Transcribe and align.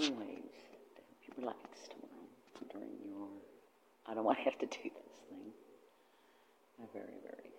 many 0.00 0.12
ways 0.16 0.48
to 0.96 1.02
help 1.04 1.20
you 1.28 1.34
relax 1.36 1.60
tomorrow 1.92 2.24
during 2.72 2.88
your 3.04 3.28
I 4.08 4.14
don't 4.14 4.24
want 4.24 4.38
to 4.38 4.44
have 4.44 4.58
to 4.58 4.66
do 4.66 4.88
this 4.88 5.16
thing. 5.28 5.52
A 6.82 6.86
very, 6.92 7.20
very 7.22 7.49